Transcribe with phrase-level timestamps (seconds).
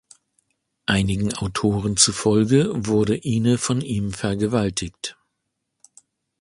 [0.87, 5.15] Einigen Autoren zufolge wurde Ine von ihm vergewaltigt.